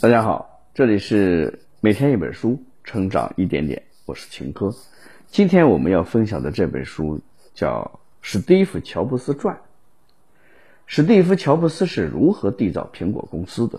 [0.00, 4.74] 大家好，这里是每天一本书，成长一点点，我是秦科。
[5.28, 7.20] 今天我们要分享的这本书
[7.54, 9.54] 叫《史蒂夫·乔布斯传》。
[10.86, 13.78] 史蒂夫·乔布斯是如何缔造苹果公司的？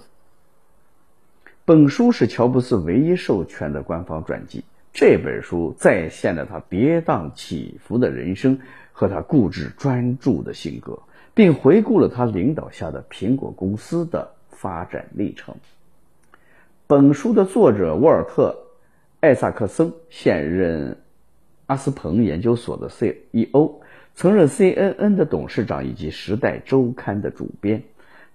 [1.66, 4.64] 本书是乔布斯唯一授权的官方传记。
[4.94, 8.60] 这本书再现了他跌宕起伏的人生
[8.92, 11.00] 和他固执专注的性格，
[11.34, 15.56] 并回顾了他领导下的苹果公司的发展历程。
[16.86, 18.58] 本书的作者沃尔特·
[19.22, 20.98] 艾萨克森现任
[21.66, 23.80] 阿斯彭研究所的 CEO，
[24.16, 27.84] 曾任 CNN 的董事长以及《时代周刊》的主编。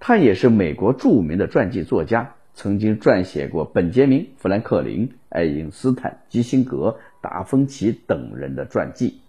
[0.01, 9.21] 他也是美国著名的传记作家，曾经撰写过本杰明·富兰克林、爱因斯坦、基辛格、达芬奇等人的传记。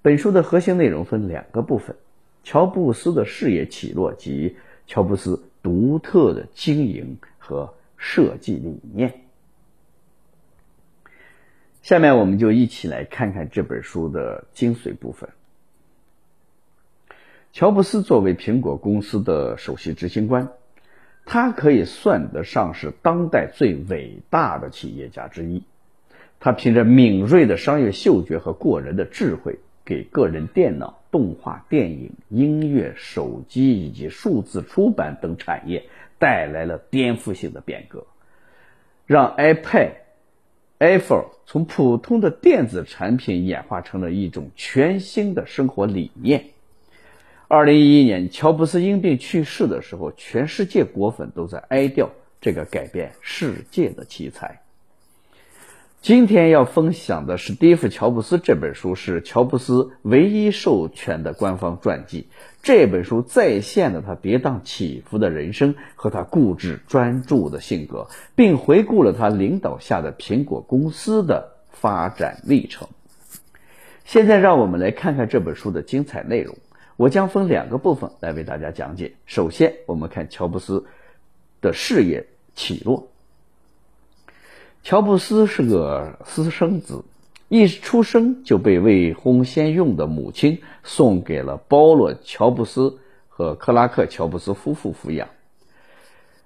[0.00, 1.96] 本书的核心内容分两个部分：
[2.44, 4.56] 乔布斯的事业起落及
[4.86, 7.74] 乔布斯独特的经营和。
[8.00, 9.20] 设计理念。
[11.82, 15.28] 下面我们就一起来看看这本书的精髓部分。
[17.52, 20.48] 乔布斯作为苹果公司的首席执行官，
[21.26, 25.62] 他可以算得上是当代最伟大的企业家之一。
[26.38, 35.84] 他凭着敏锐的商业嗅觉和过人的智慧，给个人电脑、动画、电影、音乐、手机以及数字出版等产业。
[36.20, 38.06] 带来了颠覆性的变革，
[39.06, 39.92] 让 iPad、
[40.78, 46.44] iPhone 从普通的电子产品演化成了一种全新的生活理念。
[47.48, 52.08] 二零一一年，乔布斯因病去世的时候，全世界果粉都在哀悼
[52.40, 54.60] 这个改变世界的奇才。
[56.02, 62.28] 今天要分享的是《蒂夫·乔布斯》这本书，是乔布斯唯一授权的官方传记。
[62.62, 72.88] 这本书再现了他跌宕起伏的人生和他固执专注的性格，并回顾了他领导下的苹果公司的发展历程。
[74.06, 76.56] 现在，让我们来看看这本书的精彩内容。
[76.96, 79.12] 我将分两个部分来为大家讲解。
[79.26, 80.86] 首先，我们看乔布斯
[81.60, 83.09] 的事业起落。
[84.82, 87.04] 乔布斯是个私生子，
[87.48, 92.98] 一出生就被未婚先孕的母亲送给了保罗·乔布斯
[93.28, 95.28] 和克拉克·乔布斯夫妇抚养。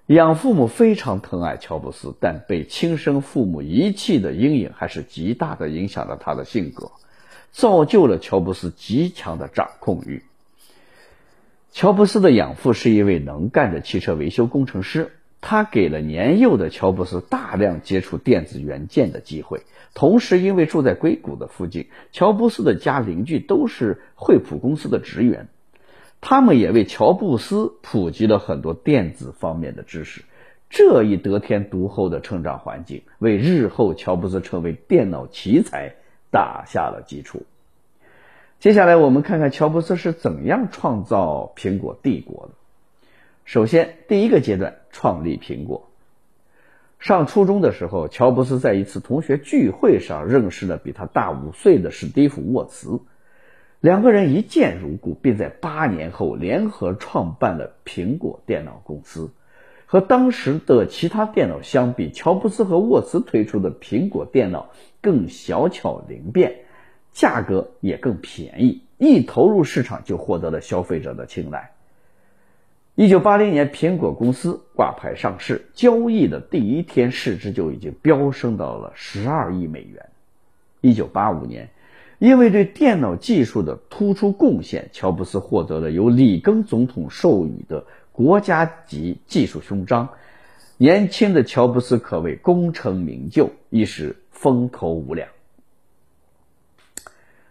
[0.07, 6.91] 养父母非常疼爱乔布斯，但被亲生父母遗弃的阴影还是极大的影响了他的性格，
[7.51, 10.23] 造就了乔布斯极强的掌控欲。
[11.71, 15.13] 乔布斯的养父是一位能干的汽车维修工程师。
[15.47, 19.61] 他给了年幼的乔布斯大量接触电子元件的机会，
[19.93, 25.47] 同时因为住在硅谷的附近，乔布斯的家邻居都是惠普公司的职员，
[26.19, 30.23] 他们也为乔布斯普及了很多电子方面的知识。
[30.67, 35.93] 这一得天独厚的成长环境，为日后乔布斯成为电脑奇才
[36.31, 37.43] 打下了基础。
[38.59, 42.53] 接下来，我们看看乔布斯是怎样创造苹果帝国的。
[43.45, 45.87] 首先，第一个阶段创立苹果。
[46.97, 53.01] 上初中的时候，乔布斯在一次同学聚会上认识了比他大五岁的史蒂夫·沃茨，
[53.79, 59.29] 两个人一见如故，并在八年后联合创办了苹果电脑公司。
[59.85, 66.61] 和当时的其他电脑相比，乔布斯和沃茨推出的苹果电脑更小巧灵便，
[67.13, 71.74] 价格也更便宜，一投入市场就获得了消费者的青睐。
[72.95, 80.07] 一九八零年，苹果公司挂牌上市，交易的第一天，市值就已经飙升到了十二亿美元。
[80.79, 81.71] 一九八五年，
[82.19, 90.07] 因为对电脑技术的突出贡献，乔布斯获得了由里根总统授予的国家级技术勋章。
[90.77, 95.27] 年轻的乔布斯可谓功成名就，一时风头无两。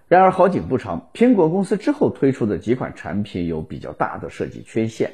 [0.08, 5.12] 然而好景不长，苹果公司之后推出的几款产品有比较大的设计缺陷。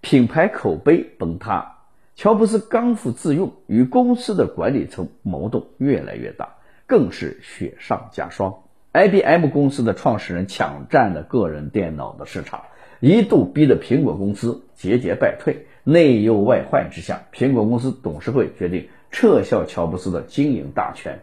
[0.00, 1.76] 品牌口碑崩塌，
[2.16, 6.56] 乔布斯刚愎自用，与公司的管理层矛盾越来越大，
[6.86, 8.62] 更是雪上加霜。
[8.92, 12.62] IBM 公司的创始人抢占了个人电脑的市场，
[12.98, 15.66] 一度逼得苹果公司节节败退。
[15.84, 21.20] 内忧外患之下，苹果公司董事会决定撤销乔布斯的经营大权。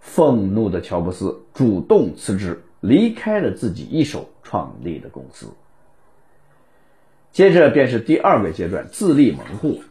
[0.00, 5.48] 愤怒的乔布斯主动辞职，离开了自己一手创立的公司。
[7.32, 9.82] 接着便是第二个阶段，自立门户。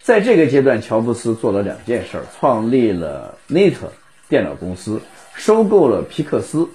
[0.00, 3.74] 在这个阶段，乔布斯做了两件事：创立了 NET
[4.28, 5.00] 电脑公司，
[5.34, 6.68] 收购了皮克斯，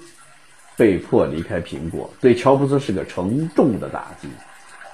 [0.76, 4.28] 被迫离开苹果，对乔布斯是个沉重的打击。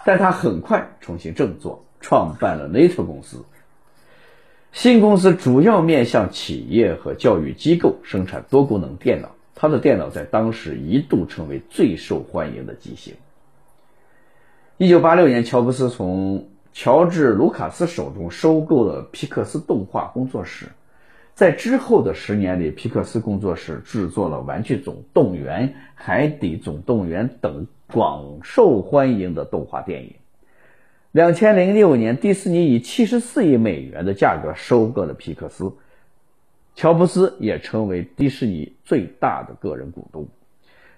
[0.04, 3.42] 但他很快重新振作，创办了 NET 公司，
[4.72, 13.14] 新公司主要面向企业和教育机构生产多功能电脑，他的电脑在当时一度成为最受欢迎的机型。
[14.82, 20.69] 一九八六年，乔布斯从乔治·卢卡斯手中收购了皮克斯动画工作室。
[21.35, 30.15] 在之后的十年里，皮克斯工作室制作了《玩具总动员》《海底总动员》等广受欢迎的动画电影。
[31.12, 35.71] 两千零六年，迪士尼以七十四亿美元的价格收购了皮克斯，
[36.75, 40.27] 乔布斯也成为迪士尼最大的个人股东。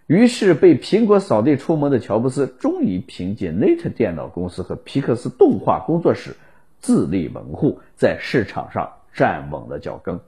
[0.07, 6.37] 于是，被苹果扫地出门的乔布斯，终于凭借 NET 电脑公司和皮克斯动画工作室
[6.81, 10.21] 自立门户，在市场上站稳了脚跟。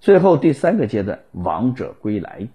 [0.00, 2.48] 最后，第三个阶段，王者归来。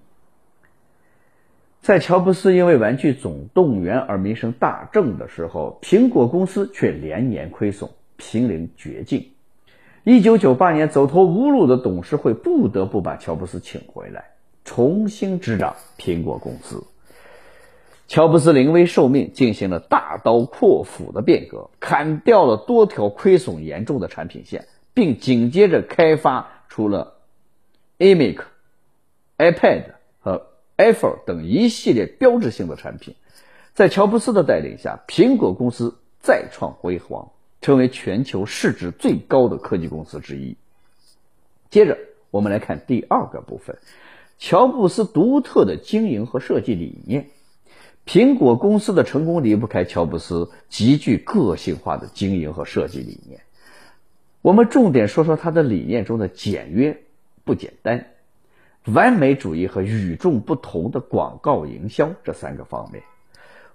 [1.82, 9.32] 在乔布斯因为《玩具总动员》而名声大振的时候，苹果公司却连年亏损，濒临绝境。
[10.04, 14.31] 一九九八年，走投无路的董事会不得不把乔布斯请回来，
[14.66, 16.84] 重新执掌苹果公司。
[18.08, 27.16] 乔布斯临危受命，进行了大刀阔斧的变革，砍掉了多条亏损严重的产品线，并紧接着开发出了
[28.00, 28.42] iMac、
[29.38, 29.84] iPad
[30.22, 30.48] 和。
[30.78, 33.14] iPhone 等一系列标志性的产品，
[33.76, 37.30] 在乔布斯的带领下，苹果公司再创辉煌，
[37.62, 40.58] 成为全球市值最高的科技公司之一。
[41.70, 42.00] 接着，
[42.32, 43.78] 我们来看第二个部分：
[44.42, 47.28] 乔布斯独特的经营和设计理念。
[48.08, 53.42] 苹果公司的成功离不开乔布斯极具个性化的经营和设计理念。
[54.42, 57.04] 我们重点说说他的理念中的简约
[57.46, 58.08] 不简单。
[58.86, 63.04] 完美主义和与众不同的广告营销这三个方面，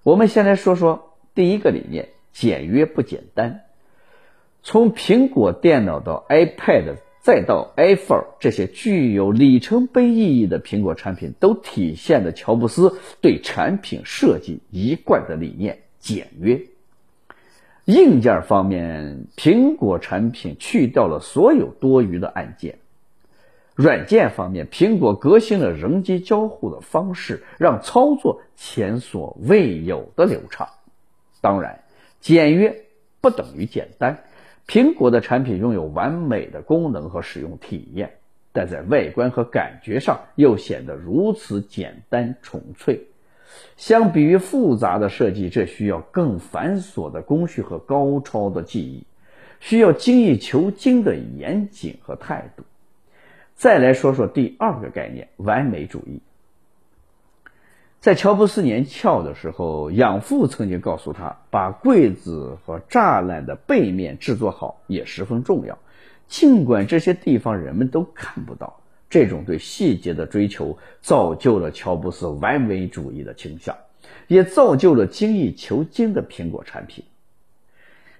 [0.02, 3.60] 我们先来说说第一个理念：简约不简单。
[4.64, 16.62] 从苹果电脑到 iPad 再到 iPhone，这些具有里程碑意义的苹果产品，都体现了乔布斯对产品设计一贯的理念——简约。
[17.86, 22.78] 硬件方面，苹果产品去掉了所有多余的按键。
[23.74, 30.68] 软件方面，苹果革新了人机交互的方式，让操作前所未有的流畅。
[31.40, 31.82] 当然，
[32.20, 32.84] 简约
[33.20, 34.22] 不等于简单。
[34.66, 38.16] 苹果的产品拥有完美的功能和使用体验，
[38.52, 43.06] 但在外观和感觉上又显得如此简单纯粹。
[43.76, 49.04] 相比于复杂的设计，这需要更繁琐的工序和高超的技艺，
[49.60, 52.64] 需要精益求精的严谨和态度。
[53.54, 56.20] 再来说说第二个概念——完美主义。
[58.06, 65.76] 在乔布斯年少的时候，养父曾经告诉他，把柜子和栅栏的背面制作好也十分重要，
[66.28, 68.78] 尽管这些地方人们都看不到。
[69.10, 73.76] 这种对细节的追求，造就了乔布斯完美主义的倾向，
[74.28, 77.06] 也造就了精益求精的苹果产品。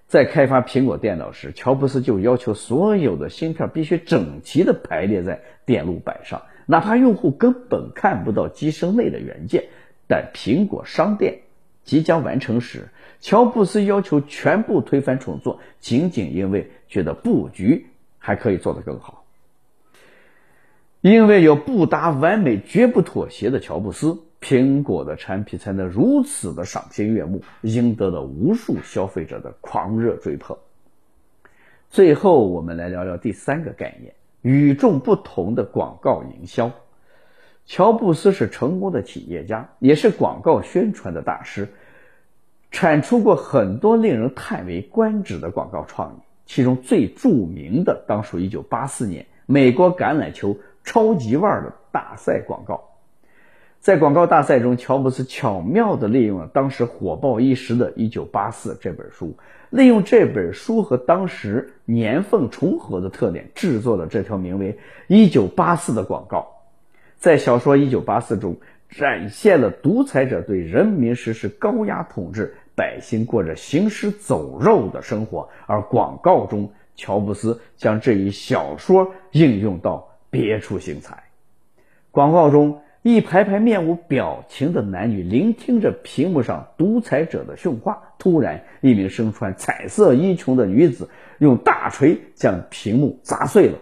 [0.09, 9.65] 在开发苹果电脑时，乔布斯就要求所有的芯片必须整齐地排列在电路板上，哪怕用户根本看不到机身内的元件。
[10.07, 11.39] 但苹果商店
[11.85, 12.89] 即将完成时，
[13.21, 17.87] 乔布斯要求全部推翻重做，仅仅因为觉得布局
[18.19, 19.25] 还可以做得更好。
[21.01, 24.19] 因为有不达完美绝不妥协的乔布斯。
[24.39, 30.57] 苹果的产品才能如此的赏心悦目，赢得了无数消费者的狂热追捧。
[31.91, 34.15] 最后，我们来聊聊第三个概念：
[34.47, 36.71] 与众不同的广告营销。
[37.65, 41.67] 乔布斯是成功的企业家，也是广告宣传的大师，
[42.71, 46.21] 产出过很多令人叹为观止的广告创意。
[46.47, 52.85] 其中最著名的当属1984年美国橄榄球超级碗的大赛广告。
[53.81, 59.37] 在广告大赛中，乔布斯巧妙地利用了当时火爆一时的《一九八四》这本书，
[59.71, 64.73] 利用这本书和当时年份重合的特点，制作了这条名为
[65.09, 66.47] 《一九八四》的广告。
[67.17, 68.57] 在小说《一九八四》中，
[68.89, 75.49] 展现了独裁者对人民实施高压统治，百姓过着行尸走肉的生活。
[75.67, 81.25] 而广告中，乔布斯将这一小说应用到别出心裁。
[82.11, 82.81] 广告中。
[83.07, 88.03] 一排排面无表情的男女聆听着屏幕上独裁者的训话。
[88.19, 91.09] 突然，一名身穿彩色衣裙的女子
[91.39, 93.79] 用大锤将屏幕砸碎了。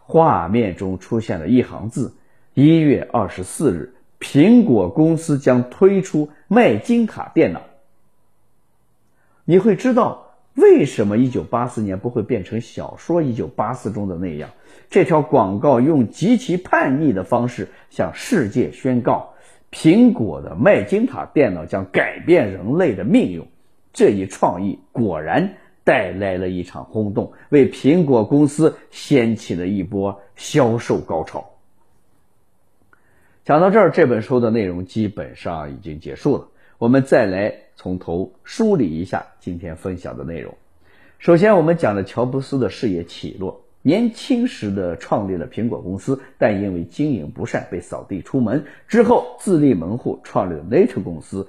[0.00, 2.12] 画面中出现了一行字
[2.54, 7.62] ：“一月二十四日，苹果公司将推出麦金卡电脑。”
[9.46, 14.50] 你会知道为什么一九八四年不会变成小说《一九八四》中的那样？
[14.90, 19.34] 这条广告用极其叛逆的方式向世界宣告，
[19.70, 23.46] 苹果的麦金塔电脑将改变人类的命运。
[23.92, 25.54] 这一创意果然
[25.84, 31.50] 带来了一场轰动，为苹果公司掀起了一波销售高潮。
[33.44, 36.48] 讲到这儿，这本书的内容基本上已经结束了。
[36.80, 40.54] 我们再来从头梳理一下今天分享的内容。
[41.18, 43.66] 首先，我们讲了乔布斯的事业起落。
[43.82, 48.64] 年轻时的创立了苹果公司，但因为经营不善被扫地出门。
[48.88, 51.48] 之后自立门户，创立了 Nature 公司，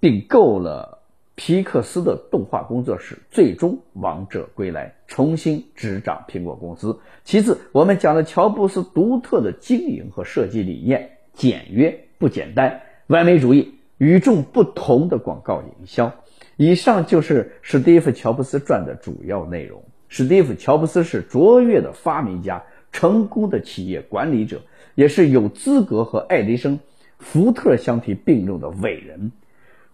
[0.00, 1.02] 并购了
[1.34, 6.98] 皮克斯的动画工作室，最终王者归来，重新执掌苹果公司。
[7.22, 16.14] 其次，我们讲了乔布斯独特的经营和设计理念：简约不简单，完美主义，与众不同的广告营销。
[16.56, 19.84] 以上就是史蒂夫·乔布斯传的主要内容。
[20.08, 24.62] 史蒂夫·乔布斯是卓越的发明家，成功的企业管理者，
[24.94, 26.80] 也是有资格和爱迪生、
[27.18, 29.32] 福特相提并论的伟人。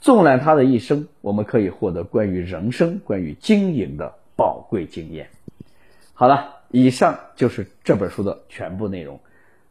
[0.01, 5.29] 纵览他的一生，我们可以获得关于人生、关于经营的宝贵经验。
[6.13, 9.21] 好了，以上就是这本书的全部内容。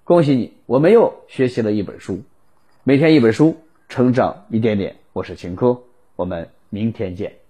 [0.03, 2.21] 恭喜你，我们又学习了一本书。
[2.83, 3.55] 每天一本书，
[3.93, 4.95] 成长一点点。
[5.13, 5.79] 我是秦科，
[6.15, 7.42] 我们明天见。